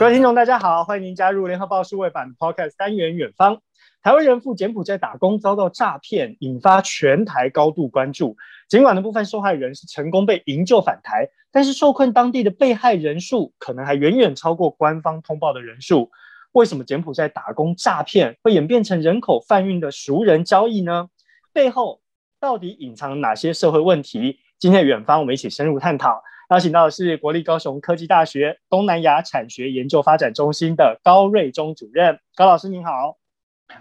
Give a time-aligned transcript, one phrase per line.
[0.00, 3.56] 各位听众，大家好，欢迎您加入联合报数位版 Podcast 单元《远方》。
[4.02, 8.34] 台湾人赴柬埔寨打工遭到诈骗，引发全台高度关注。
[8.66, 16.10] 尽管的部分受害人是成功被营救返台，但是受困当地的被害人数可能还远远超过官方通报的人数。
[16.52, 21.10] 为什么柬埔寨打工诈骗会演变成人口贩运的熟人交易呢？
[21.52, 22.00] 背后
[22.40, 24.38] 到底隐藏哪些社会问题？
[24.58, 26.22] 今天的远方，我们一起深入探讨。
[26.50, 33.18] 邀请到的是国立高雄科技大学东南亚产学研究发展中心的高瑞忠主任，高老师您好。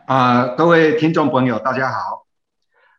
[0.06, 2.28] 啊、呃，各位听众朋友，大家好。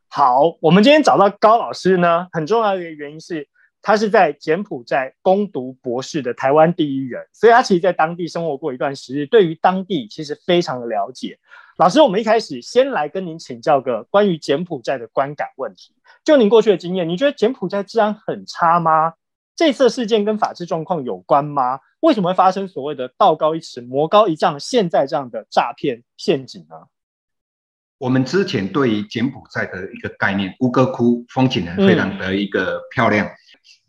[0.09, 3.47] 好，我们今天找到高老师呢，很重要的一个原因是，
[3.81, 11.39] 他是在柬埔寨攻读博士的台湾第一人，所以他其实在当地生活过一段时日，对于当地其实非常的了解。
[11.77, 15.95] 老师，我们一开始先来跟您请教个关于柬埔寨的观感问题。
[16.25, 19.13] 就您过去的经验，你觉得柬埔寨治安很差吗？
[19.61, 21.81] 这次事件跟法治状况有关吗？
[22.01, 26.87] 为什么会发生所谓的道高一尺，魔高一丈，现在这样的诈骗陷阱呢？
[27.99, 33.33] 我们之前对于柬埔寨的一个概念，吴哥窟风景很非常的一个漂亮，嗯、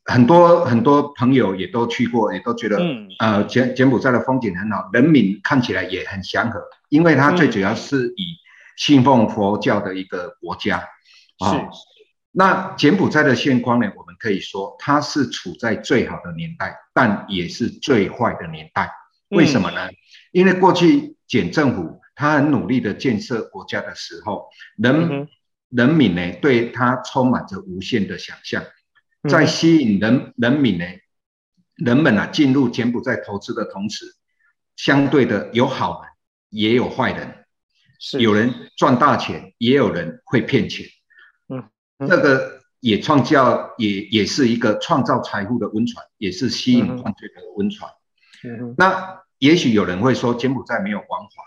[0.04, 8.36] 很多很多朋友也都去过，也都觉得，嗯、呃，柬柬埔寨的风景很好，人民看起来也很祥和，因为它最主要是以
[8.76, 10.84] 信奉佛教的一个国家，
[11.46, 11.70] 嗯、啊。
[12.32, 13.92] 是那柬埔寨的现况呢？
[13.96, 18.90] 我们可以说，它是处在最好的年代，但也是最坏的年代。
[19.30, 19.88] 为什么呢？
[19.88, 19.96] 嗯、
[20.32, 25.28] 因为过去柬政府他很努力的建设国家的时候，人、嗯、
[25.70, 28.64] 人民呢对他充满着无限的想象，
[29.30, 30.86] 在吸引人人民呢，
[31.76, 34.06] 人们啊进入柬埔寨投资的同时，
[34.76, 36.12] 相对的有好人
[36.50, 37.46] 也有坏人，
[38.00, 40.86] 是有人赚大钱，也有人会骗钱。
[42.08, 47.92] 这个也创造，也也是一个创造财富的温床，也是吸引犯罪的温床。
[48.76, 51.44] 那也许有人会说，柬埔寨没有王法。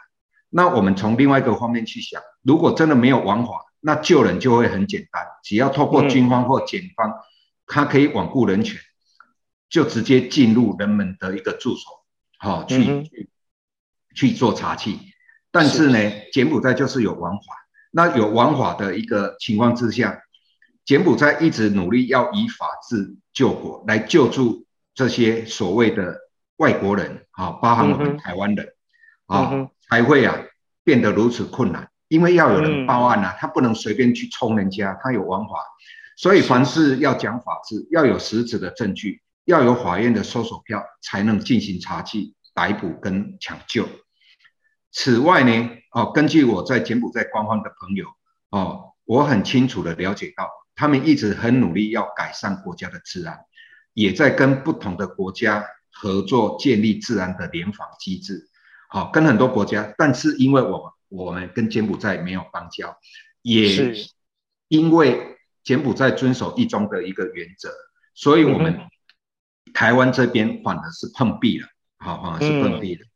[0.51, 7.15] 那我们从另外一个方面去想，如果真的没有王法，那救人就会很简单，只要透过军方或检方，嗯、
[7.67, 8.81] 他可以罔顾人权，
[9.69, 12.05] 就直接进入人们的一个住所，
[12.39, 13.29] 好、哦、去、嗯、去
[14.15, 14.97] 去做查缉。
[15.51, 17.43] 但是呢，是柬埔寨就是有王法。
[17.91, 20.21] 那有王法的一个情况之下。
[20.85, 26.19] 柬埔寨一直努力要以法治救国，来救助这些所谓的
[26.57, 28.75] 外国人啊，包含我们台湾人
[29.27, 30.37] 啊，才会啊
[30.85, 31.91] 变得如此困难。
[32.09, 35.55] 因为要有人报案啊，他不能随便去冲人家，他有王法。
[36.17, 43.89] 所以凡事要讲法治，要有实质的证据，要有法院的搜索票，才能进行查缉、逮捕跟抢救。
[44.93, 48.07] 此外呢，哦，根据我在柬埔寨官方的朋友
[48.51, 50.49] 哦，我很清楚的了解到。
[50.75, 53.39] 他们一直很努力要改善国家的治安，
[53.93, 58.49] 也在跟不同的国家合作建立治安的联防机制。
[58.89, 62.97] 好，跟很多国家，但是因为我们我们跟柬埔寨没有邦交，
[63.43, 63.95] 也
[64.69, 67.73] 因为柬埔寨遵守一中的一个原则，
[68.15, 68.81] 所以我们
[69.73, 71.69] 台湾这边反而是碰壁了，
[71.99, 73.07] 好，反而是碰壁了。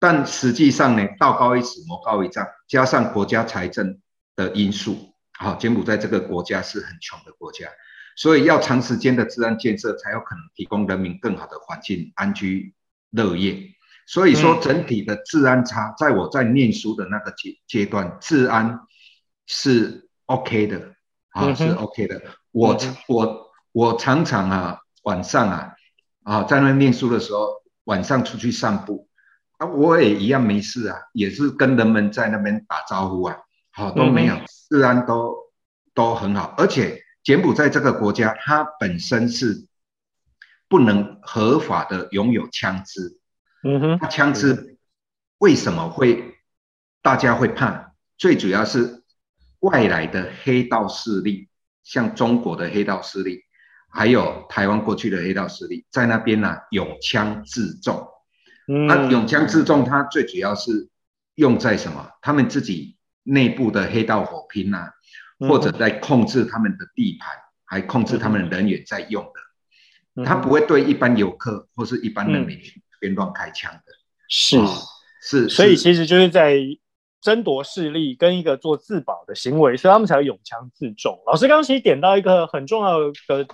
[0.00, 4.00] 但实际上呢，道高一尺，魔高一丈，加上国家财政
[4.36, 5.07] 的因素。
[5.38, 7.68] 好，柬埔寨这个国家是很穷的国家，
[8.16, 12.74] 所以要长时间的治安建设才有可能提供人民更好的环境，安居
[13.10, 13.56] 乐业。
[14.04, 18.80] 所以说，整体的治安差，在我在念书的那个阶阶段，治安
[19.46, 20.94] 是 OK 的，
[21.30, 22.20] 啊，是 OK 的。
[22.50, 22.76] 我
[23.06, 25.74] 我我常常啊，晚上啊，
[26.24, 29.08] 啊，在那念书的时候，晚上出去散步，
[29.58, 33.36] 啊，我也一样没事啊，也是跟人们在那边打招呼啊。
[33.78, 34.34] 好，都没有，
[34.68, 35.36] 治安都
[35.94, 39.68] 都很好，而且柬埔寨这个国家，它本身是
[40.68, 43.20] 不能合法的拥有枪支。
[43.62, 44.78] 嗯哼，它枪支
[45.38, 46.40] 为什么会
[47.02, 47.92] 大家会怕？
[48.16, 49.04] 最主要是
[49.60, 51.48] 外来的黑道势力，
[51.84, 53.42] 像中国的黑道势力，
[53.88, 58.08] 还有台湾过去的黑道势力，在那边呢、啊，拥枪自重。
[58.66, 60.88] 嗯，那有枪自重，它最主要是
[61.36, 62.10] 用在什么？
[62.20, 62.97] 他们自己。
[63.28, 64.90] 内部的黑道火拼啊，
[65.38, 73.92] 或者在控制他们的地盘，嗯、还控制他们的人员在用的，嗯、他不会对一般游客或是一般人民去边乱开枪的。
[74.28, 74.66] 是、哦、
[75.20, 76.56] 是，所以其实就是在
[77.20, 81.20] 争夺势力跟一个做自保的行为，所以他们才会拥枪自重。
[81.26, 83.12] 老师刚刚其实点到一个很重要的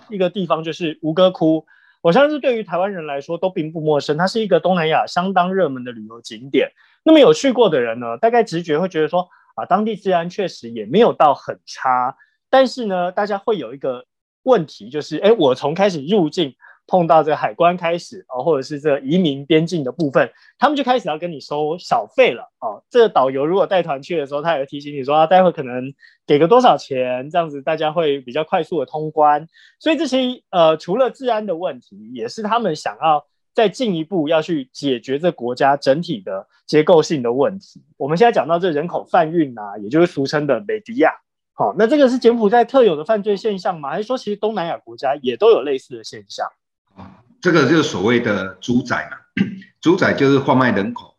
[0.08, 1.66] 一个地方，就是吴哥窟。
[2.00, 6.70] 我相信对于台湾人来说都并不陌生，它是一个东南亚相当热门的旅游景点。
[7.02, 9.28] 那么有去过的人呢，大概直觉会觉得说。
[9.54, 12.16] 啊，当地治安确实也没有到很差，
[12.50, 14.04] 但是呢，大家会有一个
[14.42, 16.54] 问题，就是，哎，我从开始入境，
[16.86, 22.82] 碰到这个海关开始啊，或者是这移民边境的部分，他们就开始要跟你收小费了啊。
[22.90, 25.94] 这个导游如果带团去的时候，他也会提醒你说，啊，待会可能
[26.26, 29.46] 给个多少钱，这样子大家会比较快速的通关。
[29.78, 33.24] 所以这些呃，除了治安的问题，也是他们想要
[33.54, 37.82] 再进一步要去解决这国家整体的结构性的问题。
[37.96, 41.12] 我们现在讲到这人口贩运啊，也就是俗称的美迪亚。
[41.52, 43.90] 好，那这个是柬埔寨特有的犯罪现象吗？
[43.90, 46.48] 还是说其实东南亚国家也都有类似的现象？
[46.96, 49.18] 啊，这个就是所谓的主宰嘛，
[49.80, 51.14] 主宰就是贩卖人口，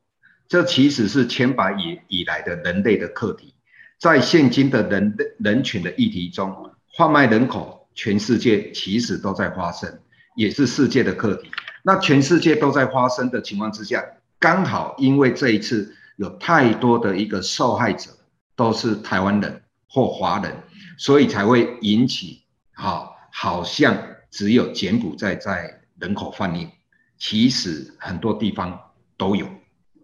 [0.50, 3.54] 这其实是千百以以来的人类的课题，
[3.98, 10.02] 在现今的人人群的议题中，贩卖人口，全世界其实都在发生，
[10.36, 11.50] 也是世界的课题。
[11.86, 14.04] 那全世界都在发生的情况之下，
[14.40, 18.10] 刚好因为这一次有太多的一个受害者
[18.56, 19.62] 都是台湾人。
[19.88, 20.52] 或华人，
[20.98, 22.42] 所以才会引起，
[22.74, 23.98] 好，好像
[24.30, 26.70] 只有柬埔寨在人口贩运，
[27.18, 28.78] 其实很多地方
[29.16, 29.46] 都有。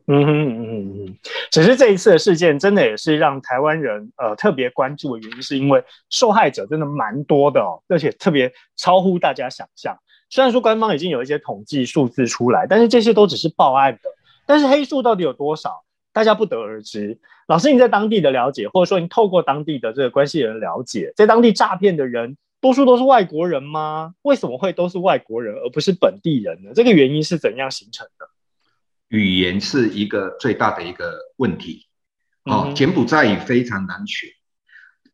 [0.08, 1.18] 嗯哼嗯嗯嗯，
[1.52, 9.98] 只是这一次的事件，真的也是让台湾人呃特别关注的原因，是因为受害者真的蛮多的哦，而且特别超乎大家想象。
[10.32, 14.10] 虽然说官方已经有一些统计数字出来，但是这些都只是报案的，
[14.48, 15.84] 但是黑数到底有多少？
[16.14, 17.20] 大家不得而知。
[17.48, 24.14] 老师，你在当地的了解，或者说你透过当地的这个关系人了解，在当地诈骗的人多数都是外国人吗？
[24.22, 26.72] 为什么会都是外国人，而不是本地人呢？
[26.74, 28.28] 这个原因是怎样形成的？
[29.10, 31.88] 语言是一个最大的一个问题。
[32.46, 34.28] 哦，嗯、柬埔寨语非常难学，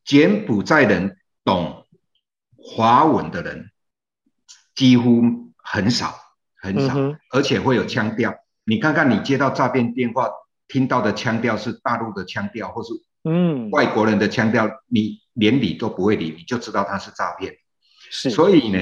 [0.05, 1.85] 柬埔寨人懂
[2.55, 3.71] 华文的人
[4.77, 5.21] 几乎
[5.57, 6.15] 很少
[6.62, 8.33] 很少，嗯、而且会有腔调。
[8.63, 10.29] 你看看，你接到诈骗电话。
[10.69, 12.89] 听到的腔调是大陆的腔调，或是
[13.24, 17.56] 嗯外国人的腔调，嗯、你连理都不会理，你就知道他是诈骗。
[18.09, 18.77] 是，所以呢，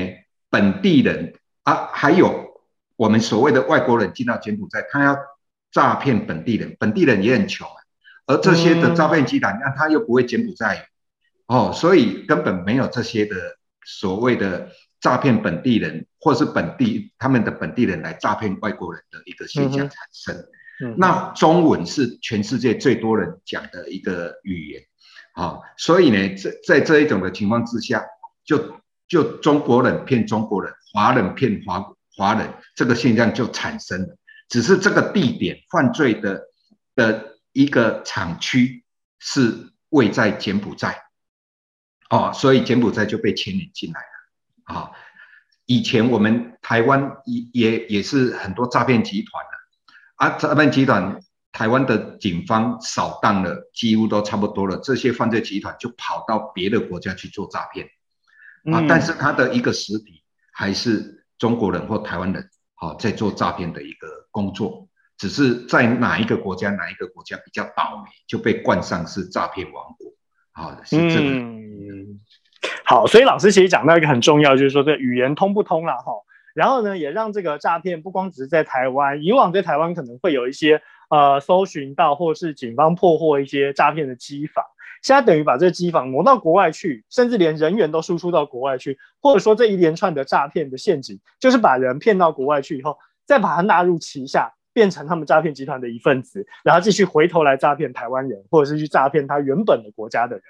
[0.50, 2.60] 本地人啊，还有
[2.96, 5.16] 我们所谓的外国人进到柬埔寨，他要
[5.72, 7.68] 诈骗本地人，本地人也很穷，
[8.26, 10.88] 而这些的诈骗集团，那、嗯、他又不会柬埔寨
[11.46, 13.36] 哦，所以根本没有这些的
[13.84, 14.72] 所谓的
[15.06, 20.36] 诈骗本地人，或是本地他们的本地人来诈骗外国人的一个现象产生。
[20.36, 24.82] 嗯那中文是全世界最多人讲的一个语言，
[25.34, 28.04] 啊，所以呢，在在这一种的情况之下，
[28.44, 34.18] 就就中国人骗中国人，华人骗华华人，这个现象就产生了。
[34.50, 36.42] 只是这个地点犯罪的
[36.96, 38.84] 的一个厂区
[39.20, 40.98] 是位在柬埔寨，
[42.10, 44.15] 哦，所以柬埔寨就被牵连进来了。
[44.66, 44.92] 啊，
[45.66, 49.52] 以前我们台湾也也也是很多诈骗集团的。
[50.16, 51.20] 啊，诈骗集团，
[51.52, 54.78] 台湾的警方扫荡了，几乎都差不多了。
[54.78, 57.86] 这些犯罪集团就跑到别的国家去做诈骗，
[58.74, 70.14] 啊，嗯、但是他的一个实体还是中国人或台湾人，好、啊、在做诈骗的一个工作，只是在哪一个国家，哪一个国家比较倒霉，就被冠上是诈骗王国，
[70.54, 71.30] 啊，是这个。
[71.30, 72.22] 嗯，
[72.84, 76.12] 好，所以老师其实讲到一个很重要，就是说这语言通不通了哈。
[76.54, 84.64] 然后呢，也让这个诈骗不光只是在台湾，以往在台湾可能会有一些呃搜寻到，或是警方破获一些诈骗的机房，
[85.02, 100.44] 现在等于把这个机房挪到国外去，甚至连人员都输出到国外去，或者说这一连串的诈骗的陷阱，就是把人骗到国外去以后，再把他纳入旗下，变成他们诈骗集团的一份子，然后继续回头来诈骗台湾人，或者是去诈骗他原本的国家的人。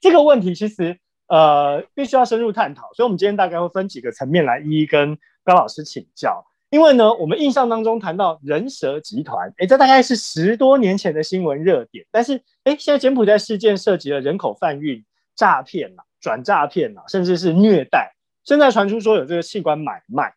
[0.00, 0.96] 这个问题其实
[1.30, 5.16] 呃必须要深入探讨，所以我们今天大概会分几个层面来一一跟。
[5.42, 12.04] 高老师请教，因为呢，我们印象当中谈到人蛇集团，诶，这大概是十多年前的新闻热点。
[12.12, 12.34] 但是，
[12.64, 15.02] 诶，现在柬埔寨事件涉及了人口贩运、
[15.34, 18.12] 诈骗啊、转诈骗啊，甚至是虐待。
[18.44, 20.34] 现在传出说有这个器官买卖，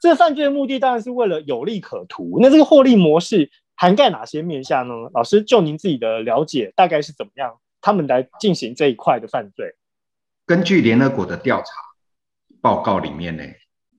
[0.00, 2.38] 这个犯罪的目的当然是为了有利可图。
[2.40, 4.94] 那这个获利模式涵盖哪些面向呢？
[5.12, 7.54] 老师，就您自己的了解，大概是怎么样？
[7.82, 9.74] 他们来进行这一块的犯罪？
[10.46, 11.66] 根据联合国的调查
[12.60, 13.42] 报告里面呢。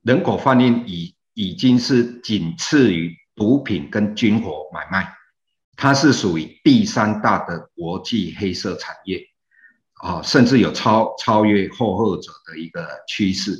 [0.03, 5.13] 人口贩运已已经是仅次于毒品跟军火买卖，
[5.75, 9.21] 它是属于第三大的国际黑色产业，
[9.95, 13.57] 啊，甚至有超超越后后者的一个趋势。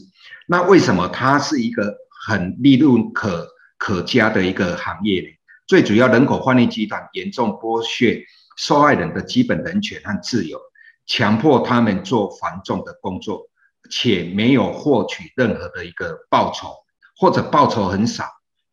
[0.48, 1.94] 那为什么它是一个
[2.26, 3.46] 很利润可
[3.78, 5.28] 可嘉的一个行业呢？
[5.68, 8.24] 最主要，人口贩运集团严重剥削
[8.56, 10.58] 受害人的基本人权和自由，
[11.08, 13.50] 强迫他们做繁重的工作。
[13.90, 16.84] 且没有获取任何的一个报酬，
[17.16, 18.26] 或者报酬很少。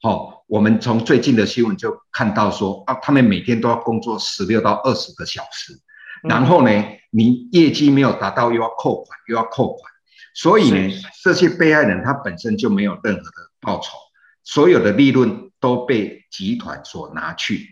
[0.02, 5.78] 哦，我们从最近的新闻就看到说啊，他们每天都要工作十六到二十个小时，
[6.24, 9.92] 然后呢，你业绩没有达到又要扣款，又要扣款。
[10.34, 10.90] 所以呢，
[11.22, 13.96] 这些被害人他本身就没有任何的报酬，
[14.42, 17.68] 所有的利润都被集团所拿去，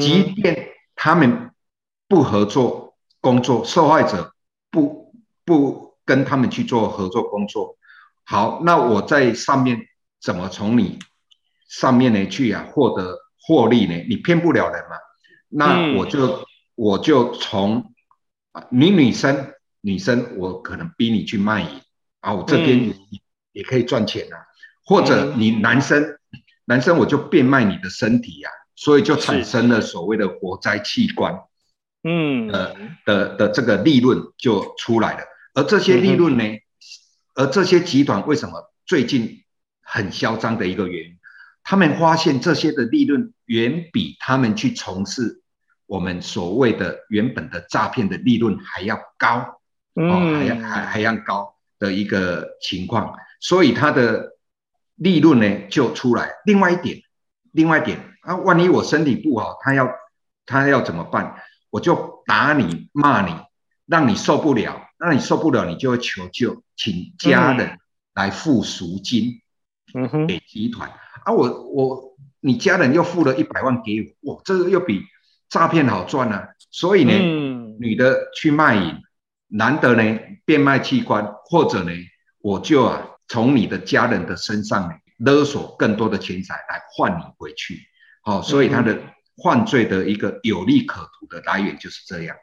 [0.00, 1.50] 即便他们
[2.08, 2.87] 不合作
[3.20, 4.32] 工作，受害者
[4.70, 5.12] 不
[5.44, 7.76] 不跟他们去做合作工作，
[8.24, 9.80] 好，那我在上面
[10.20, 10.98] 怎么从你
[11.68, 14.04] 上面呢去啊获得获利呢？
[14.08, 14.96] 你骗不了人嘛，
[15.48, 16.44] 那我就
[16.74, 17.92] 我就从
[18.70, 21.68] 你女生女生，我可能逼你去卖淫。
[22.20, 22.94] 啊，我这边也
[23.52, 24.42] 也可以赚钱啊，
[24.84, 26.18] 或者你男生，
[26.64, 31.32] 男生我就变卖你的身体呀，所以就产生了所谓的活摘器官，
[32.04, 32.74] 嗯，呃
[33.04, 35.24] 的的这个利润就出来了。
[35.54, 36.44] 而这些利润呢，
[37.34, 39.44] 而这些集团为什么最近
[39.82, 41.18] 很嚣张的一个原因，
[41.62, 45.42] 他们发现这些的利润远比他们去从事
[45.86, 49.60] 我们所谓的原本的诈骗的利润还要高，
[49.94, 51.54] 哦，还要还还要高。
[51.80, 54.32] 的一个情况，所以它的
[54.96, 56.32] 利润呢就出来。
[56.44, 57.00] 另外一点，
[57.52, 59.88] 另外一点啊，万一我身体不好，他要
[60.44, 61.36] 他要怎么办？
[61.70, 63.34] 我就打你骂你，
[63.86, 67.78] 让你受不了，让你受不了，你就会求救，请家人
[68.14, 69.42] 来付赎金，
[69.94, 70.90] 嗯哼，给集团
[71.24, 75.02] 啊，我我你家人又付了一百万给我，哇，这个又比
[75.48, 76.48] 诈骗好赚啊。
[76.70, 79.02] 所以呢，嗯、女的去卖淫。
[79.50, 81.90] 男的呢，变卖器官，或者呢，
[82.42, 87.80] 我就啊，从你的家人的身上呢，勒索更多的钱财来换你回去，
[88.20, 89.00] 好、哦，所以他的
[89.42, 92.36] 犯罪的一个有利可图的来源就是这样。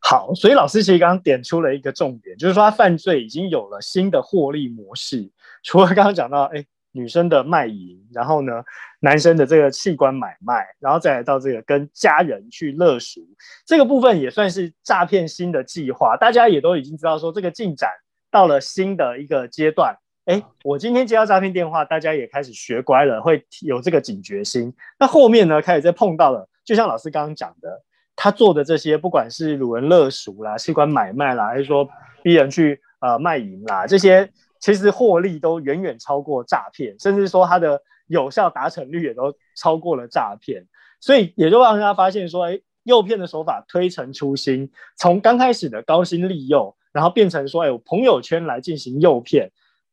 [0.00, 5.30] 好，所以老师其实刚刚点出了一个重点，就是说他犯罪已经有了新的获利模式，
[5.62, 6.64] 除了刚刚讲到，哎。
[6.92, 8.64] 女生的卖淫，然后呢，
[9.00, 13.20] 男生的这个器官买卖，然后再来到这个跟家人去勒赎，
[13.66, 16.16] 这个部分也算是诈骗新的计划。
[16.16, 17.90] 大家也都已经知道说，这个进展
[18.30, 19.96] 到了新的一个阶段。
[20.28, 24.74] 哎，我今天接到诈骗电话，大家也开始学乖了，会有这个警觉心。
[24.98, 27.82] 那后面呢，开始再碰到了，就像老师刚刚讲的，
[28.14, 31.88] 他做的这些，不管是掳人勒赎啦、器官买卖啦，还是说
[32.22, 34.30] 逼人去呃卖淫啦，这些。
[34.60, 40.66] 其实获利都远远超过诈骗，甚至说它的有效达成率也都超过了诈骗，
[41.00, 49.48] 所以也就让大家发现说，哎，诱骗的手法推陈出新，从刚开始的高薪利诱，然后变成说，哎，朋友圈来进行诱骗，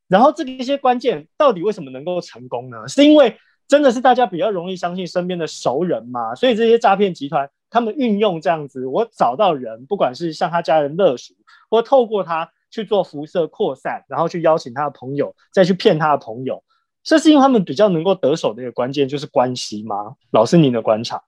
[0.07, 2.88] 然后这个一些关键到底为什么能够成功呢？
[2.88, 6.35] 是因为真的是大家比较容易相信身边的熟人嘛？
[6.35, 11.33] 所以这些诈骗集团他们运用这样子，我找到人，不管是向他家人勒赎，
[11.69, 12.51] 或透过他。
[12.71, 16.62] 去做辐射扩散，然后去邀请他的朋友，再去骗他的朋友，
[17.03, 20.17] 这是因为他们比较能够得手的一个关键，就是关系吗？
[20.31, 21.24] 老师，您的观察？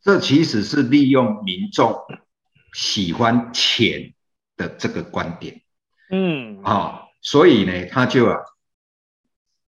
[0.00, 1.92] 这其实是利用民众
[2.72, 4.14] 喜欢钱
[4.56, 5.60] 的这个观点，
[6.12, 8.38] 嗯，啊、哦，所以呢，他就啊，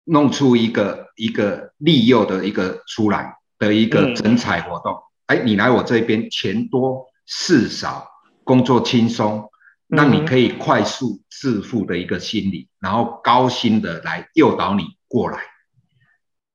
[0.05, 8.08] 弄出一个一个利诱的一个出来的一个整彩活动，哎、嗯，你来我这边，钱多事少，
[8.43, 9.48] 工作轻松。
[9.91, 15.41] 让你可以快速致富的一个心理，然后高薪的来诱导你过来，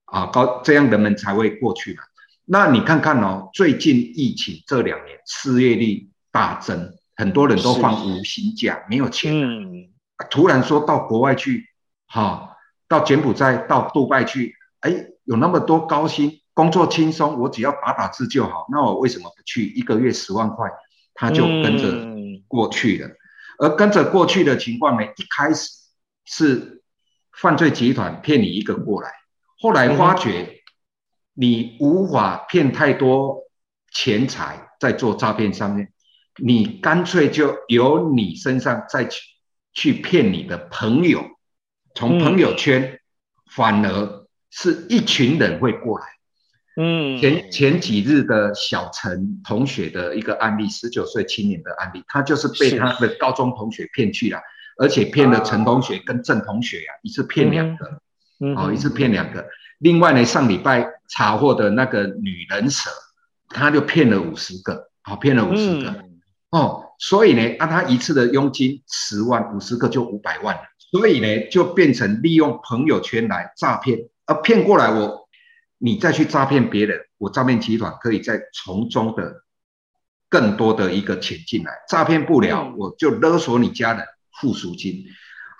[0.07, 2.03] 啊，高这样人们才会过去嘛。
[2.47, 9.91] 那你看看哦，最近疫情这两年失业率大增，很多人都放无薪假，没有钱，嗯，
[10.31, 11.67] 突然说到国外去，
[12.07, 12.57] 哈，
[12.89, 19.67] 到柬埔寨、到杜拜去，哎，有那么多高薪，工作轻松，我只要打打字就好，那我为什么不去？
[19.75, 20.71] 一个月十万块，
[21.15, 22.07] 他就跟着
[22.49, 23.11] 过去了。
[23.59, 25.71] 而跟着过去的情况呢，一开始
[26.25, 26.83] 是
[27.33, 29.11] 犯罪集团骗你一个过来，
[29.61, 30.63] 后来发觉
[31.35, 33.43] 你无法骗太多
[33.93, 35.93] 钱财在做诈骗上面，
[36.37, 39.21] 你干脆就由你身上再去
[39.77, 41.23] 去骗你的朋友，
[41.95, 42.99] 从朋友圈
[43.51, 46.07] 反而是一群人会过来。
[46.79, 54.41] 嗯，前前几日的小陈同学的一个案例，十九岁青年的案例，他就是被他的高中同学骗去了，
[54.79, 58.01] 而且骗了陈同学跟郑同学呀、啊，一次骗两个，
[58.41, 59.47] 嗯、哦，一次骗两个。
[59.79, 62.89] 另外呢，上礼拜查获的那个女人蛇，
[63.51, 70.59] 他就骗了五十个，好、哦，骗了五十个，嗯、哦，所以呢，按他一次的佣金十万，五十个就五百万，
[70.91, 75.27] 所以呢，就变成利用朋友圈来诈骗，而骗过来我。
[75.79, 79.43] 你再去诈骗别人，我诈骗集团可以再从中的
[80.31, 84.03] 更多的一个钱进来，诈骗不了，我就勒索你家人
[84.41, 85.05] 付赎金。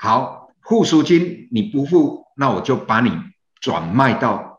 [0.01, 3.13] 好，付赎金你不付，那我就把你
[3.61, 4.56] 转卖到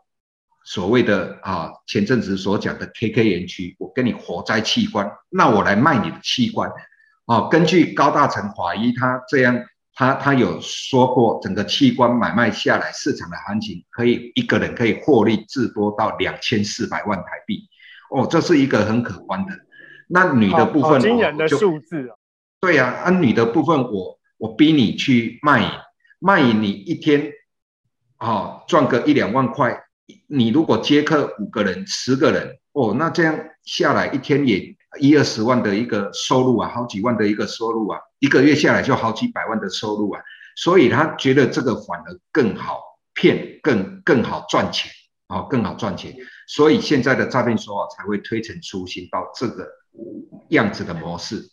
[0.70, 6.70] 所谓的啊前阵子所讲的 KK 园区，我跟你活摘器官，那我来卖你的器官。
[7.24, 9.58] 哦，根据高大成法医他这样
[9.94, 17.62] 他他有说过，整个器官买卖下来，市场的行情可以一个人可以获利至多到两千四百万台币，
[18.10, 19.52] 哦，这是一个很可观的。
[20.06, 22.10] 那女的部分，惊人的数字。
[22.60, 25.70] 对呀，啊，女的部分，我我逼你去卖淫，
[26.18, 27.32] 卖淫你一天，
[28.18, 29.84] 哦，赚个一两万块，
[30.26, 37.98] 你如果接客五个人、十个人，哦，那这样下来一天也一二十万的一个收入啊，好几万的一个收入啊。
[38.18, 40.20] 一个月下来就好几百万的收入啊，
[40.56, 42.80] 所以他觉得这个反而更好
[43.14, 44.90] 骗，更更好赚钱
[45.28, 49.68] 啊，更好赚钱，所以现在的诈骗手法才会推陈出新到这个
[50.48, 51.50] 样子的模式。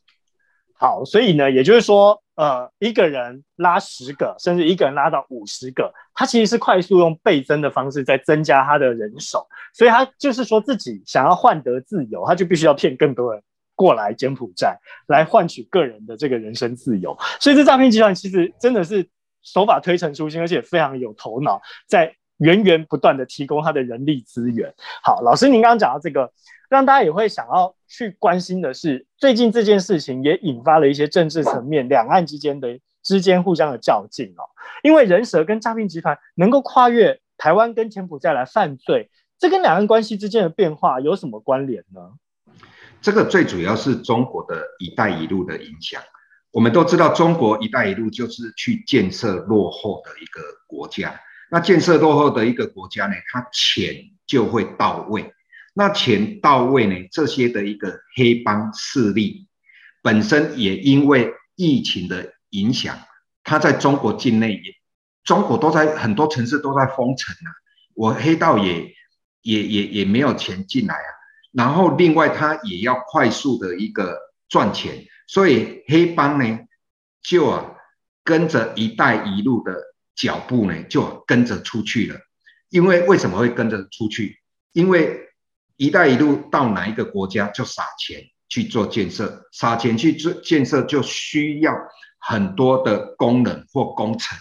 [0.78, 13.42] 好，所以呢，也就是说，呃，一个人拉十个，甚至一个人拉到五十个，他其实是快速用倍增的方式在增加他的人手，所以他就是说自己想要换得自由，他就必须要骗更多人。
[13.78, 19.06] 过来柬埔寨来换取个人的这个人身自由，所以这诈骗集团其实真的是
[19.44, 24.74] 手法推陈出新，而且非常有头脑，在源源不断的提供他的人力资源。
[25.04, 26.32] 好，老师您刚刚讲到这个，
[26.70, 34.44] 让大家也会想要去关心的是，最近这件事情也引发了一些政治层面，两岸之间的之间互相的较劲哦。
[34.84, 42.12] 因为人蛇跟诈骗集团能够跨越台湾跟柬埔寨来犯罪，这跟两岸关系之间的变化有什么关联呢？
[43.02, 46.02] 这个最主要是中国的一带一路的影响。
[46.52, 51.14] 我们都知道，中国一带一路就是去建设落后的一个国家。
[51.52, 53.94] 那建设落后的一个国家呢，它钱
[54.26, 55.32] 就会到位。
[55.78, 59.46] 那钱到位呢，这些的一个黑帮势力
[60.02, 62.98] 本身也因为疫情的影响，
[63.44, 64.74] 它在中国境内也，
[65.26, 67.52] 中国都在很多城市都在封城啊。
[67.94, 68.94] 我黑道也
[69.42, 71.10] 也也也没有钱进来啊。
[71.52, 74.18] 然后，另外他也要快速的一个
[74.48, 76.60] 赚钱，所以黑帮呢
[77.22, 77.76] 就啊
[78.24, 79.76] 跟着“一带一路”的
[80.16, 82.20] 脚步呢就跟着出去了。
[82.70, 84.40] 因为为什么会跟着出去？
[84.72, 85.20] 因为
[85.78, 91.74] “一带一路”到哪一个国家就撒钱去做建设，撒钱去做建设就需要
[92.20, 94.38] 很多的工人或工程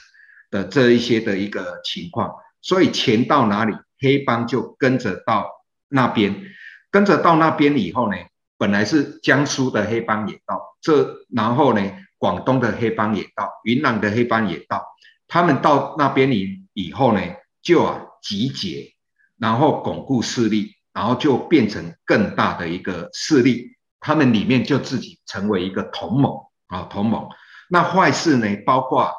[0.51, 5.51] 的这一些的一个情况，所以钱到哪里，黑帮就跟着到
[5.89, 6.45] 那边。
[6.91, 8.17] 跟着到那边以后呢，
[8.57, 11.83] 本来是江苏的黑帮也到，这然后呢，
[12.19, 14.87] 广东的黑帮也到，云南的黑帮也到，
[15.27, 17.21] 他们到那边以以后呢，
[17.63, 18.95] 就啊集结，
[19.37, 26.33] 然后巩固势力，然后就变成更大的一个势力，他们里面就自己成为一个同盟
[26.69, 27.29] 啊同盟。
[27.69, 29.13] 那坏事呢，包括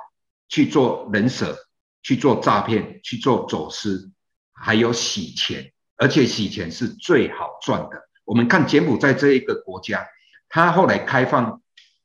[0.48, 1.56] 去做人蛇，
[2.02, 4.12] 去做诈骗，去做走私，
[4.54, 5.72] 还有洗钱。
[5.98, 8.10] 而且洗钱是最好赚的。
[8.26, 10.06] 我们看柬埔寨这一个国家，
[10.50, 11.62] 它后来开放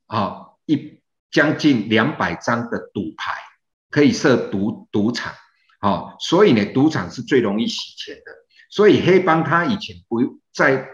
[0.07, 3.35] 啊一将近两百张的赌牌，
[3.91, 5.33] 可以设赌赌场
[5.81, 8.33] 啊，所以呢，赌场是最容易洗钱的。
[8.71, 10.89] 所以黑帮他以前不在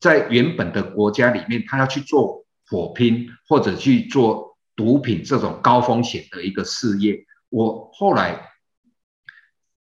[0.00, 7.24] 在原本的国家里面，他要去做火拼或者去做毒品这种高风险的一个事业。
[7.50, 8.48] 我后来。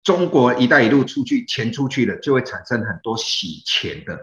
[0.04, 4.20] 中国“一带一路”出去钱出去了，就会产生很多洗钱的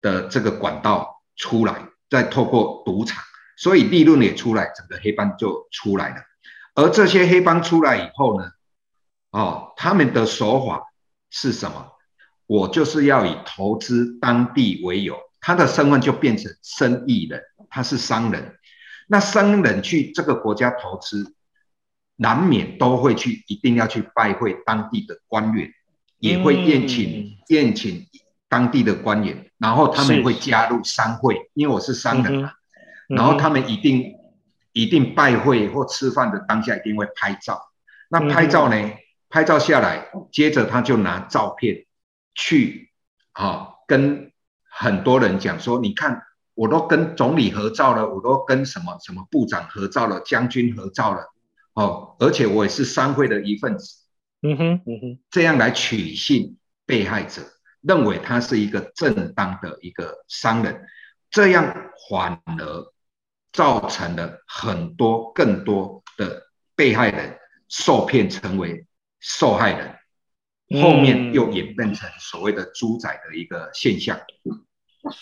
[0.00, 3.22] 的这个管道出来，再透过赌场，
[3.56, 6.16] 所以利润也出来，整个黑帮就出来了。
[6.74, 8.50] 而这些黑帮出来以后呢，
[9.30, 10.82] 哦，他们的手法
[11.30, 11.92] 是什么？
[12.46, 18.56] 我就是要以投资当地为由，他的身份就变成生意人，他是商人。
[19.08, 21.34] 那商人去这个国家投资。
[22.16, 25.68] 难免都会去，一定要去拜会当地的官员，
[26.20, 28.06] 也会宴请宴请
[28.48, 32.52] 当地的官员，然后他们会加入商会，因为我是商人嘛，
[33.08, 34.14] 然后他们一定
[34.70, 37.60] 一定拜会或吃饭的当下一定会拍照，
[38.08, 38.92] 那拍照呢，
[39.28, 41.84] 拍照下来，接着他就拿照片
[42.34, 42.92] 去
[43.32, 44.32] 啊跟
[44.68, 46.22] 很多人讲说，你看
[46.54, 51.32] 我都跟总理合照了，我都跟什么什么部长合照了，将军合照了。
[51.74, 53.96] 哦，而且我也是商会的一份子，
[54.42, 57.42] 嗯哼，嗯哼，这样来取信被害者，
[57.80, 60.86] 认为他是一个正当的一个商人，
[61.30, 62.92] 这样反而
[63.52, 66.44] 造成了很多更多的
[66.76, 68.86] 被害人受骗成为
[69.18, 69.96] 受害人，
[70.82, 74.18] 后面又演变成所谓的猪仔的一个现象，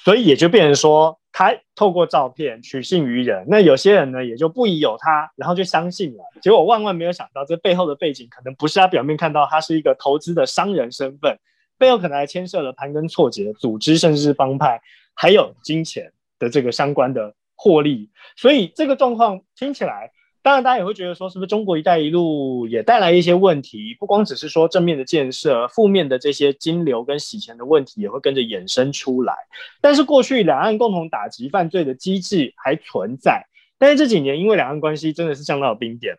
[0.04, 1.18] 所以也就变成说。
[1.34, 6.22] 他透过照片取信于人，那有些人呢也就不疑有他，然后就相信了。
[6.42, 11.38] 结果万万没有想到，这背后的背景可能不是他表面看到，他是一个投资的商人身份，
[11.78, 14.78] 背后可能还牵涉了盘根错节组织，甚至是帮派，
[15.14, 18.10] 还有金钱的这个相关的获利。
[18.36, 20.10] 所以这个状况听起来，
[20.44, 23.94] 当然，大家也会觉得说，是不是中国“一带一路”也带来一些问题？
[23.94, 29.32] 不光只是说正面的建设，负面的这些金流跟洗钱的问题也会跟着衍生出来。
[29.80, 33.46] 但是，过去两岸共同打击犯罪的机制还存在，
[33.78, 36.18] 但是这几年因为两岸关系真的是降到了冰点，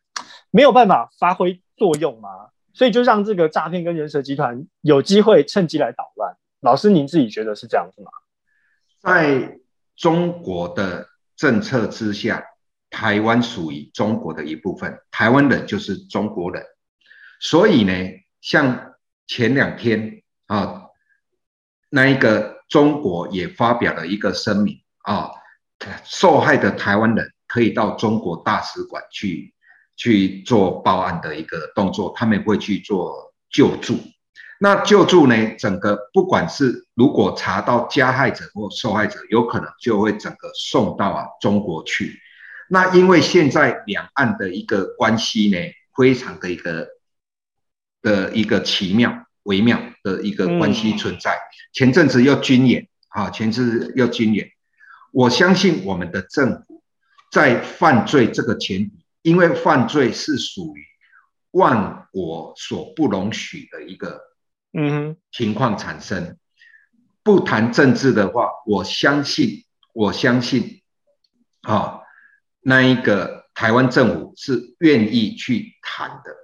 [0.51, 2.29] 没有办法发挥作用嘛，
[2.73, 6.33] 所以就让这个诈骗跟人蛇集团有机会趁机来捣乱。
[6.61, 8.09] 老师，您自己觉得是这样子吗？
[9.01, 9.59] 在
[9.97, 11.05] 中国的
[11.35, 12.41] 政策之下。
[12.93, 16.63] 台湾属于中国的一部分，台湾人就是中国人，
[17.39, 17.91] 所以呢，
[18.39, 18.93] 像
[19.25, 20.83] 前两天啊，
[21.89, 25.31] 那一个中国也发表了一个声明啊，
[26.05, 29.55] 受害的台湾人可以到中国大使馆去
[29.95, 33.97] 去做报案的一个动作，他们会去做救助。
[34.59, 42.19] 那救助呢，整个不管是如果查到加害者或受害者，有可能就会整个送到啊中国去。
[42.73, 45.59] 那因为现在两岸的一个关系呢，
[45.95, 46.87] 非常的一个
[48.01, 51.37] 的一个奇妙微妙的一个关系存在。
[51.71, 54.49] 前阵子要军演啊，前阵子要军演。
[55.11, 56.81] 我相信我们的政府
[57.31, 60.83] 在犯罪这个前提，因为犯罪是属于
[61.51, 64.19] 万国所不容许的一个
[64.75, 66.39] 嗯情况产生。
[67.21, 70.81] 不谈政治的话，我相信，我相信
[71.61, 71.99] 啊。
[72.63, 76.35] 那一个台湾政府是愿意去谈的，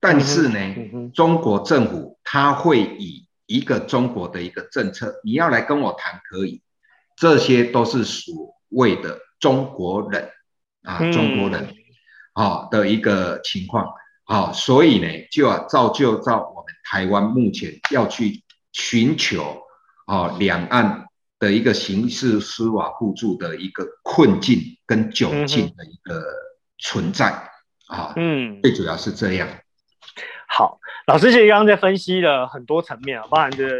[0.00, 6.62] 但是呢，嗯嗯、中国政府他会以一个中国的一个政策，你要来跟我谈可以，
[7.16, 8.34] 这些都是所
[8.68, 10.28] 谓的中国人
[10.82, 11.74] 啊，中国人
[12.34, 13.86] 啊的一个情况。
[14.24, 19.60] 啊，所以呢，就要造就到我们台湾目前要去寻求
[20.06, 21.09] 啊两岸。
[21.40, 26.22] 的一个刑事司法互助的一个困境跟窘境的一个
[26.78, 27.30] 存在、
[27.90, 29.48] 嗯、啊，嗯，最主要是这样。
[30.46, 33.70] 好，老师其实刚刚在分析了很多层面啊，包含着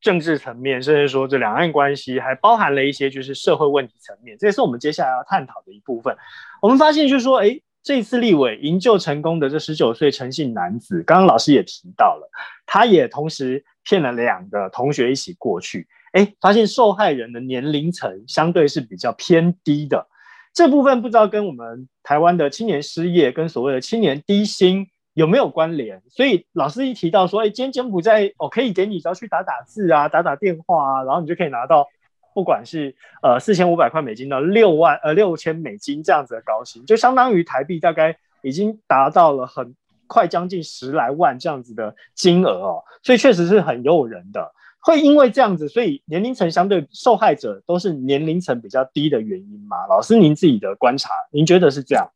[0.00, 6.14] 政治层面，甚至说这两岸关系，还包含了一些就是社会问题层面，这也是我们接下来要探讨的一部分。
[6.60, 12.28] 我们发现就是说，哎，这一次立委营救成功的这十九岁陈姓男子，刚刚老师也提到了，
[12.66, 15.88] 他也同时骗了两个同学一起过去。
[16.16, 20.06] 哎，发现受害人的年龄层相对是比较偏低的，
[20.54, 26.02] 这部分不知道跟我们台湾的青年失业跟所谓的青年低薪有没有关联？
[26.08, 31.86] 所以老师一提到说，哎，今天柬埔寨哦，可以给你只要去打打字啊，打打电话啊，然后你就可以拿到，
[32.34, 39.74] 不管是呃四千五百块美金到六万呃六千美金这样子的高薪，就相当于台币大概已经达到了很
[40.06, 44.50] 快将近十来万这样子的金额哦，所以确实是很诱人的。
[44.86, 49.76] 会因为这样子，所以年龄层相对受害者都是年龄层比较低的原因吗？
[49.88, 52.08] 老师，您自己的观察，您觉得是这样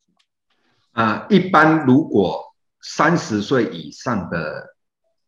[0.95, 1.03] 吗？
[1.03, 4.77] 啊，一般如果三十岁以上的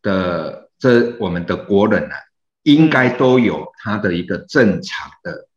[0.01, 2.21] 的这我们的国人呢、啊，
[2.63, 5.49] 应该都有他的一个正常的、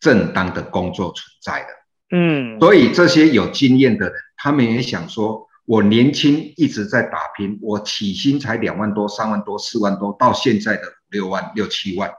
[0.00, 1.68] 正当的工作存在的。
[2.16, 5.46] 嗯，所以这些有经验的人，他们也想说。
[5.68, 12.10] 我年轻一直在打拼，我起薪才两万多、三万多、四万多，到现在的五六万、六七万，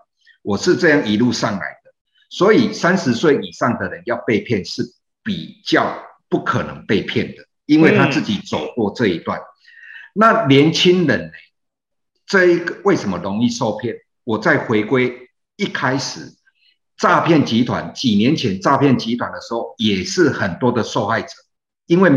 [0.42, 1.92] 我是这样一路上来的。
[2.30, 4.84] 所以三十岁以上的人要被骗是
[5.24, 9.40] 比较不可能被骗的，因为他自己走过这一段。
[10.14, 11.32] 那年轻人呢？
[12.26, 13.96] 这一个为什么容易受骗？
[14.24, 16.36] 我再回归一开始，
[16.98, 21.30] 诈骗集团几年前诈骗集团的时候，也是很多的受害者，
[21.86, 22.12] 因为。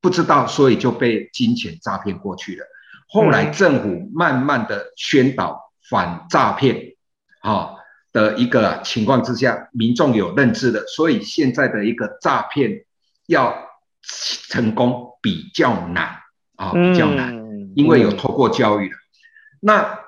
[0.00, 2.64] 不知道，所以就被金钱诈骗过去了。
[3.08, 6.94] 后来政府慢慢的宣导反诈骗，
[7.40, 7.70] 啊
[8.12, 12.84] 的一个情况之下，民众有认知的，所以现在的一个诈骗
[13.26, 13.54] 要
[14.02, 16.16] 成功比较难
[16.56, 17.34] 啊，比较难，
[17.74, 18.96] 因为有透过教育了。
[19.60, 19.98] 那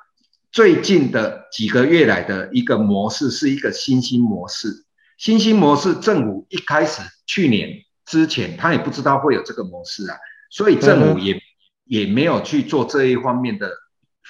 [0.53, 4.85] 最近的几个月来的一个模式是一个新兴模式，
[5.17, 7.85] 新兴模式政府一开始去年。
[8.07, 10.17] 之前他也不知道会有这个模式啊，
[10.51, 11.41] 所以政府也、嗯、
[11.85, 13.71] 也没有去做这一方面的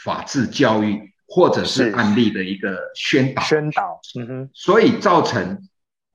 [0.04, 3.40] 法治教育或者是案例的一个宣导。
[3.42, 4.50] 宣导，嗯哼。
[4.52, 5.68] 所以造成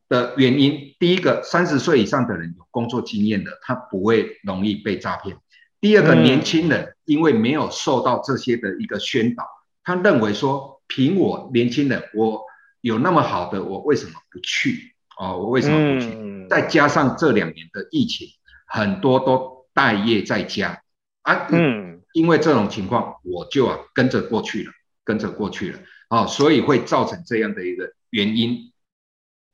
[0.10, 5.38] 的原因，第一个，三十岁以上的人有工作经验的，他不会容易被诈骗。
[5.80, 9.48] 第二个，年轻人因为没有受到这些的一个宣导，
[9.84, 12.44] 他认为说，凭我年轻人，我
[12.82, 14.96] 有那么好的，我为什么不去？
[15.18, 16.08] 哦，我为什么不去？
[16.18, 18.28] 嗯、再加上这两年的疫情，
[18.68, 20.82] 很多都待业在家
[21.22, 21.48] 啊。
[21.52, 24.72] 嗯，因为这种情况，我就啊跟着过去了，
[25.06, 25.80] 跟着过去了。
[26.10, 28.74] 哦，所以会造成这样的一个原因，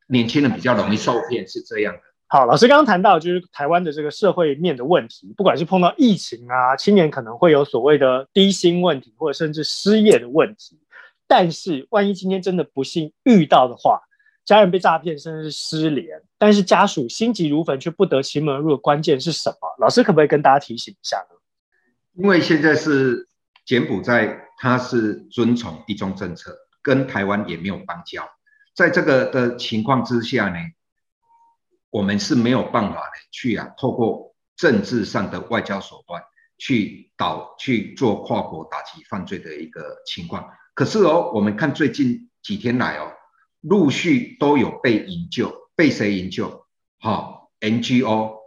[0.08, 2.00] 年轻人比较容易受骗，是这样的。
[2.28, 10.80] 好，老师刚刚谈到就是台湾的这个社会面的问题，不管是碰到疫情啊，青年可能会有所谓的低薪问题，或者甚至失业的问题。
[11.28, 14.02] 但是，万一今天真的不幸遇到的话，
[14.46, 19.58] 家人被诈骗，甚至是失联，但是家属心急如焚却不得其门而入的关键是什么？
[19.80, 21.36] 老师可不可以跟大家提醒一下呢？
[22.16, 23.28] 因为现在是
[23.66, 28.30] 柬埔寨，它是遵从一中政策，跟台湾也没有邦交，
[28.76, 30.60] 在这个的情况之下呢，
[31.90, 36.22] 我们是没有办法的去啊，透过政治上的外交手段
[36.60, 40.48] 去导去做跨国打击犯罪的一个情况。
[40.76, 43.12] 可是哦，我们看最近几天来哦，
[43.62, 46.68] 陆续都有被营救，被谁营救？
[47.00, 48.41] 好、，NGO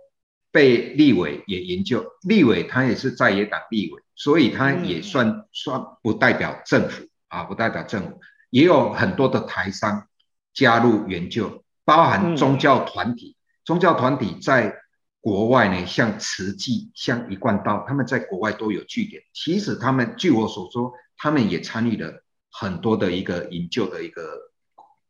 [0.54, 10.06] 被立委也营救，立委他也是在野党立委，所以他也算、嗯、算不代表政府啊，不代表政府，也有很多的台商
[10.52, 11.64] 加入援救。
[11.84, 14.76] 包含宗教团体，嗯、宗教团体在
[15.20, 19.24] 国外呢，像慈济、像一贯道，他们在国外都有据点。
[19.32, 24.22] 其实他们，据我所说，他们也参与了很多的一个营救的一个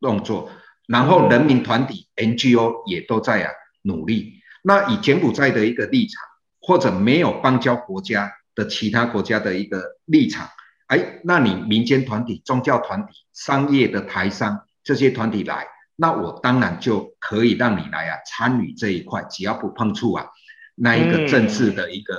[0.00, 0.50] 动作。
[0.86, 3.50] 然后人民团体、嗯、NGO 也都在啊
[3.82, 4.33] 努力。
[4.66, 6.22] 那以柬埔寨的一个立场，
[6.58, 10.48] 或者没有邦交国家的其他国家的一个立场，
[10.86, 15.66] 哎，那你民间团体、宗教团体、商业的台商这些团体来。
[15.96, 20.26] 那我当然就可以让你来啊参与这一块，只要不碰触啊
[20.74, 22.14] 那一个政治的一个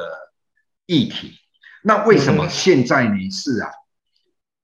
[0.86, 1.30] 议题。
[1.30, 1.40] 嗯、
[1.82, 3.30] 那为什么现在呢？
[3.32, 3.72] 是啊，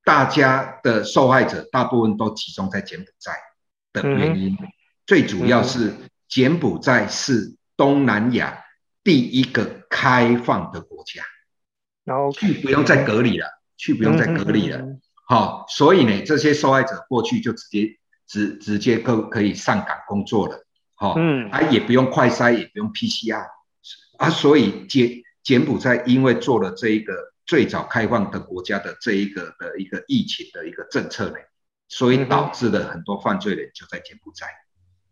[0.05, 3.33] 大家的受害者大部分都集中在柬埔寨
[3.91, 4.67] 的原因，嗯、
[5.07, 5.93] 最主要是
[6.29, 8.63] 柬埔寨是东南亚
[9.03, 11.23] 第一个开放的国家，
[12.03, 14.85] 然后去不用再隔离了，去不用再隔离了。
[15.27, 17.97] 哦，所以呢，这些受害者过去就直接。
[18.27, 20.55] 直直接可可以上岗工作了，
[20.95, 23.45] 哦，嗯，啊也不用快筛，也不用 PCR，
[24.17, 27.13] 啊，所以柬柬埔寨因为做了这一个
[27.45, 31.35] 最早开放的国家的这一个的一个疫情的一个政策呢，
[31.89, 34.47] 所以导致了很多犯罪人就在柬埔寨。
[34.47, 34.60] 嗯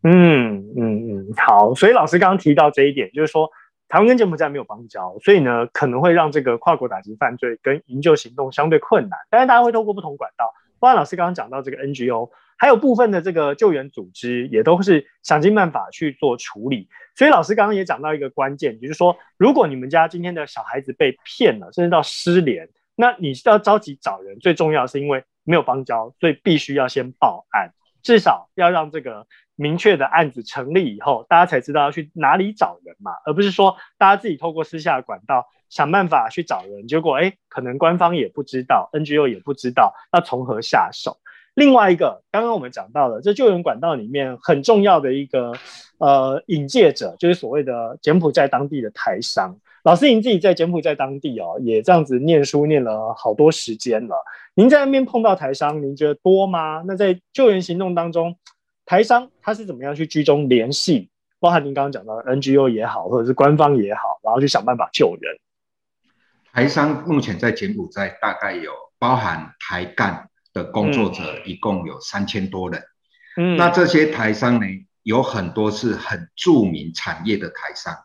[0.04, 3.50] 嗯嗯嗯，好，所以老师刚刚提到这一点，就是说
[3.88, 10.54] 台湾跟柬埔寨没有邦交，所以呢可能会让这个跨国打击犯罪跟营救行动相对困难，当然大家会透过不同管道。
[10.80, 16.88] 包含老师刚刚讲到这个 NGO，还有部分的这个救援组织，也都是想尽办法去做处理。
[17.16, 35.46] 所以老师刚刚也讲到一个关键，就是说，如果你们家今天的小孩子被骗了，甚至到失联，那你要着急找人，最重要是因为没有邦交，所以必须要先报案，至少要让这个明确的案子成立以后，大家才知道要去哪里找人嘛，而不是说大家自己透过私下的管道。
[35.70, 41.20] 想办法去找人，结果哎，可能官方也不知道，NGO 也不知道，那从何下手？
[41.54, 45.54] 另外一个，刚刚我们讲到了，这救援管道里面很重要的一个
[46.00, 49.60] 呃引介者，就是所谓的柬埔寨当地的台商。
[49.84, 54.16] 老师您自己在柬埔寨当地哦，也这样子念书念了好多时间了。
[54.54, 56.84] 您在那边碰到台商，您觉得多吗？
[56.86, 58.38] 那在救援行动当中，
[58.86, 61.10] 台商他是怎么样去居中联系？
[61.40, 65.40] 包含您刚刚讲到的 NGO 也好，或者是官方也好，然后去想办法救人。
[66.52, 72.84] 台商目前在柬埔寨大概有包含台干的工作者，一共有三千多人。
[73.38, 74.66] 嗯，那这些台商呢，
[75.04, 77.96] 有很多是很著名产业的台商，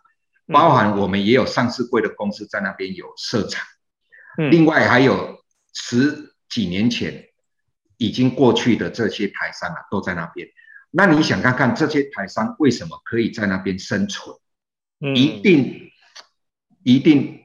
[0.46, 3.64] 包含我们也有上市柜的公司在那边有设厂。
[4.38, 7.28] 嗯，另外还有十几年前
[7.96, 10.48] 已经过去的这些台商啊，都在那边。
[10.90, 14.36] 那你想看看这些台商为什么可以在那边生存？
[15.00, 15.90] 嗯，一定，
[16.82, 17.40] 一定。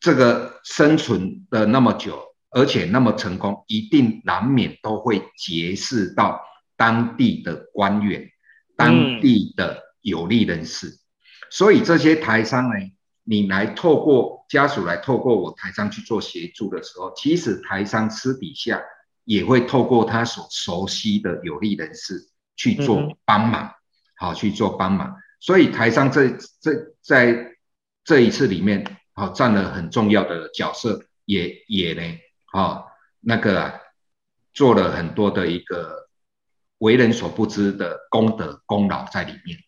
[0.00, 6.42] 这个生存的那么久，而且那么成功，一定难免都会结识到
[6.76, 8.28] 当地的官员、
[8.76, 10.88] 当地的有利人士。
[10.88, 10.98] 嗯、
[11.52, 12.74] 所以这些台商呢，
[13.24, 18.80] 你来透过家属来透过我台商去做协助的时候，其实台商私底下
[19.24, 23.74] 也会透过他所熟悉的有利人士去做帮忙，嗯、
[24.16, 25.14] 好去做帮忙。
[25.40, 26.30] 所以台商这
[26.62, 27.52] 这在
[28.02, 28.98] 这一次里面。
[29.14, 32.00] 好，占了很重要的角色，也也呢，
[32.46, 33.74] 好，那个啊，
[34.54, 36.08] 做了很多的一个
[36.78, 39.58] 为人所不知的功德功劳在里面。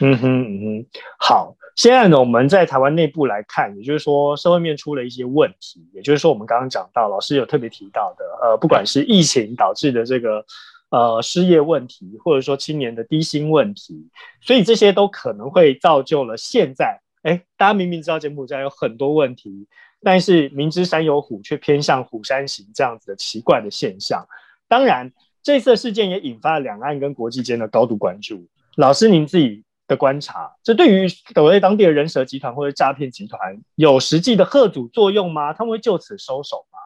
[0.00, 0.86] 嗯哼嗯哼，
[1.18, 10.44] 好，现在呢，我们在台湾内部来看，也就是说，社会面出了一些问题，也就是说，我们刚刚讲到，老师有特别提到的，呃，不管是疫情导致的这个
[10.90, 14.08] 呃失业问题，或者说青年的低薪问题，
[14.40, 17.00] 所以这些都可能会造就了现在。
[17.22, 19.66] 哎，大家明明知道柬埔寨有很多问题，
[20.02, 24.24] 但是明知山有虎，却偏向虎山行，这样子的奇怪的现象。
[24.68, 28.46] 当然，这次事件也引发了两岸跟国际间的高度关注。
[28.76, 35.52] 老师，您自己的观察，这对于所谓当地的人蛇集团或者诈骗集团有实际的吓阻作用吗？
[35.54, 36.78] 他们会就此收手吗？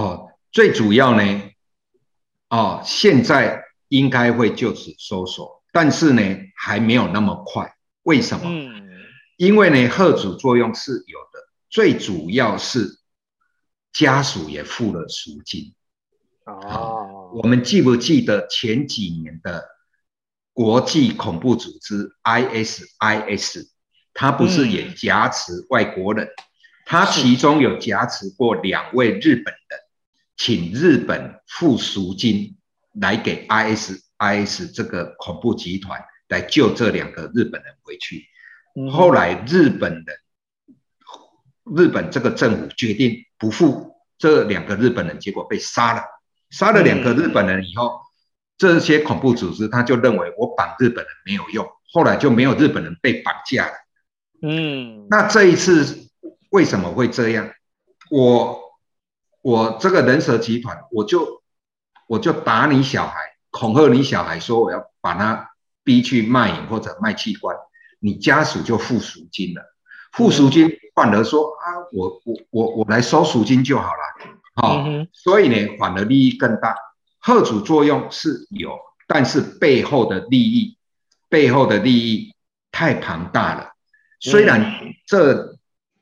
[0.00, 1.42] 哦，最主要呢，
[2.50, 6.22] 哦，现在应该会就此收手，但是呢，
[6.54, 7.74] 还没有那么快。
[8.02, 8.44] 为什么？
[8.44, 8.92] 嗯，
[9.36, 13.00] 因为呢，吓阻作用是有的，最主要是
[13.92, 15.74] 家属也付了赎金。
[16.44, 19.64] 哦，我们记不记得前几年的
[20.58, 23.68] 国际恐怖组织 ISIS，
[24.12, 26.28] 它不是也挟持外国人？
[26.84, 29.80] 它其中有挟持过两位日本人，
[30.36, 32.56] 请日本付赎金
[32.94, 38.26] 来给 ISIS 这个恐怖集团来救这两个日本人回去。
[38.90, 40.06] 后来日本人，
[41.76, 46.02] 日本这个政府决定不付这两个日本人，结果被杀了。
[46.50, 48.00] 杀了两个日本人以后，嗯、
[48.58, 53.72] 这些恐怖组织他就认为我绑日本人没有用，后来就没有日本人被绑架了。
[54.42, 56.08] 嗯，那这一次
[56.50, 57.48] 为什么会这样？
[58.10, 58.60] 我
[59.42, 61.42] 我这个人蛇集团，我就
[62.08, 63.14] 我就打你小孩，
[63.50, 65.50] 恐吓你小孩，说我要把他
[65.84, 67.56] 逼去卖淫或者卖器官，
[68.00, 69.62] 你家属就付赎金了，
[70.12, 74.32] 付赎金反而说啊，我我我我来收赎金就好了。
[74.54, 76.74] 好、哦，所以呢，反而利益更大，
[77.20, 80.76] 吓阻作用是有，但是背后的利益，
[81.28, 82.34] 背后的利益
[82.70, 83.72] 太庞大了。
[84.20, 85.56] 虽然这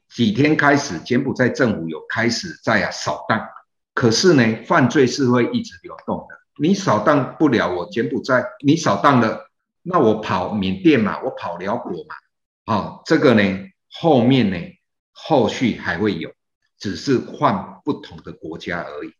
[0.09, 3.49] 几天开始，柬埔寨政府有开始在啊扫荡，
[3.95, 6.39] 可是呢，犯罪是会一直流动的。
[6.59, 9.51] 你扫荡不了我柬埔寨，你扫荡了，
[9.83, 12.15] 那我跑缅甸嘛，我跑寮国嘛，
[12.65, 13.43] 啊、哦，这个呢，
[13.91, 14.57] 后面呢，
[15.13, 16.31] 后续还会有。
[16.79, 19.11] 只是换不同的国家而已。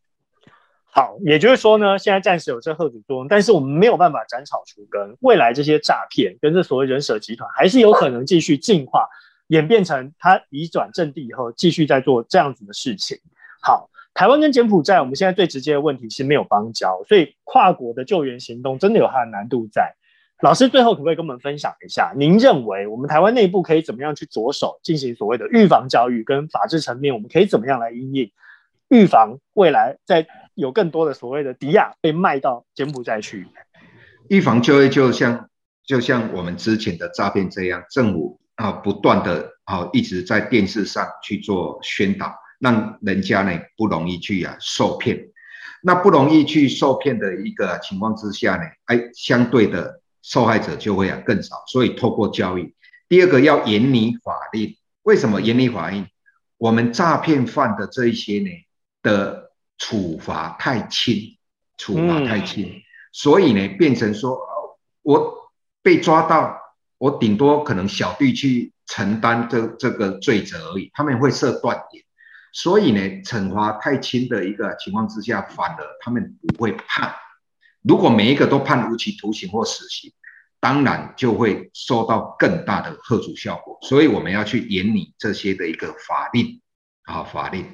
[0.97, 5.15] 好，也就是说呢，现在暂时有这吓阻作用，但是我们没有办法斩草除根。
[5.21, 9.07] 未来这些诈骗跟这所谓人蛇集团，还是有可能继续进化，
[9.49, 13.19] 演变成他移转阵地以后，继续在做这样子的事情。
[13.61, 19.95] 好，台湾跟柬埔寨，我们现在最直接的问题是没有邦交，所以跨国的救援行动真的有它的难度在。
[20.41, 22.15] 老师最后可不可以跟我们分享一下？
[22.17, 28.33] 您认为我们台湾内部可以怎么样去着手进行所谓的预防教育，跟法治层面，我们可以怎么样来因应
[28.89, 33.47] 预防未来在有更多的所谓的迪亚被卖到柬埔寨去？
[34.29, 35.49] 预防教育就像
[35.85, 45.29] 就像我们之前的诈骗这样，政府啊不断的啊一直在电视上去做宣导，让人家呢不容易去啊受骗。
[45.83, 50.01] 那不容易去受骗的一个情况之下呢，哎，相对的。
[50.23, 52.75] 受害者就会啊更少，所以透过教育。
[53.09, 56.09] 第二个要严拟法令，为什么严厉法令？
[56.59, 58.51] 我们诈骗犯的这一些呢
[59.05, 59.46] 的
[59.79, 61.37] 处罚太轻，
[61.77, 64.39] 处罚太轻，嗯、所以呢变成说，
[65.03, 65.51] 我
[65.83, 66.59] 被抓到，
[66.99, 72.05] 我顶多可能小弟去承担这这个罪责而已，他们会设断点，
[72.53, 77.15] 所以呢惩罚太轻的一个情况之下，反而他们不会判。
[77.83, 80.13] 如果每一个都判无期徒刑或死刑，
[80.59, 83.79] 当然就会受到更大的吓阻效果。
[83.83, 86.61] 所以我们要去严拟这些的一个法令
[87.05, 87.65] 啊，法令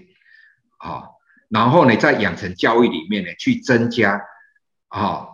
[0.76, 1.04] 啊，
[1.52, 4.20] 然后呢，在养成教育里面呢，去增加
[4.88, 5.28] 啊，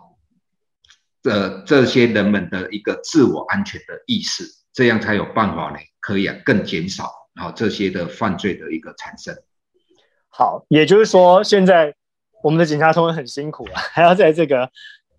[1.23, 9.35] 这这些人们的一个自我安全的意识，这样才有办法呢，可以啊更减少啊这些的犯罪的一个产生。
[10.27, 11.95] 好，也就是说现在。
[12.41, 14.71] 我们的警察同仁很辛苦啊， 还要在这个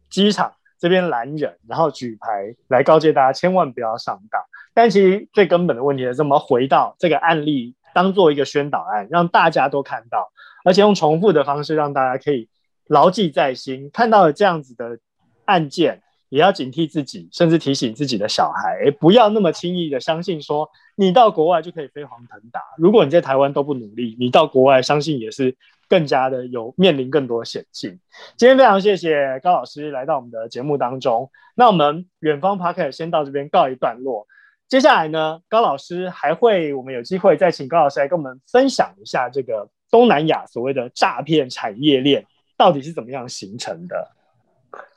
[0.09, 4.43] 机场这边拦人，然后举牌来告诫大家千万不要上当。
[4.73, 10.31] 但其实最根本的问题是，我们回到这个案例，当做一个宣导案，让大家都看到，
[10.65, 12.49] 而且用重复的方式让大家可以
[12.87, 13.91] 牢记在心。
[13.93, 14.99] 看到了这样子的
[15.45, 22.61] 案件，也要警惕自己，甚至提醒自己的小孩，不要那么轻易的相信说你到国外就可以飞黄腾达。
[22.79, 25.57] 如果你在台湾都不努力，你到国外相信也是。
[25.91, 27.99] 更加的有面临更多险境。
[28.37, 31.33] 今天非常谢谢高老师来到我们的节目当中。
[31.57, 34.29] 那我们远方 park 先到这边告一段落。
[34.71, 42.25] 接下来呢，高老师还会，我们有机会再请高老师来跟我们分享一下这个东南亚所谓的诈骗产业链
[42.57, 44.13] 到底是怎么样形成的。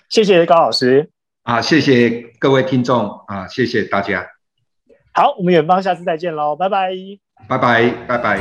[0.09, 1.09] 谢谢高老师。
[1.41, 4.23] 啊，谢谢各位听众啊，谢谢大家。
[5.11, 6.91] 好，我们远方下次再见喽，拜拜。
[7.47, 8.39] 拜拜，拜拜。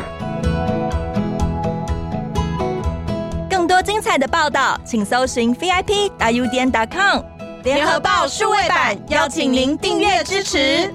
[3.84, 7.20] 精彩的报道，请搜寻 VIP 大 U 点 com
[7.64, 10.88] 联合报数位版，邀请您订阅支持。